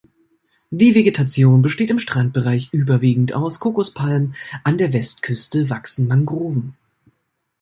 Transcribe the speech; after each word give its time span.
Die 0.71 0.95
Vegetation 0.95 1.61
besteht 1.61 1.91
im 1.91 1.99
Strandbereich 1.99 2.69
überwiegend 2.71 3.33
aus 3.33 3.59
Kokospalmen, 3.59 4.33
an 4.63 4.79
der 4.79 4.93
Westküste 4.93 5.69
wachsen 5.69 6.07
Mangroven. 6.07 6.75